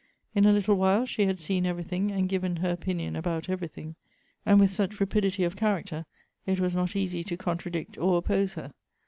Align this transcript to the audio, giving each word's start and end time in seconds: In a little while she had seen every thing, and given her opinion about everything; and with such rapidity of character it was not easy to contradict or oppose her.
In 0.33 0.45
a 0.45 0.51
little 0.51 0.77
while 0.77 1.05
she 1.05 1.27
had 1.27 1.39
seen 1.39 1.63
every 1.63 1.83
thing, 1.83 2.09
and 2.11 2.27
given 2.27 2.55
her 2.55 2.71
opinion 2.71 3.15
about 3.15 3.49
everything; 3.49 3.93
and 4.47 4.59
with 4.59 4.71
such 4.71 4.99
rapidity 4.99 5.43
of 5.43 5.55
character 5.55 6.07
it 6.47 6.59
was 6.59 6.73
not 6.73 6.95
easy 6.95 7.23
to 7.23 7.37
contradict 7.37 7.99
or 7.99 8.17
oppose 8.17 8.55
her. 8.55 8.73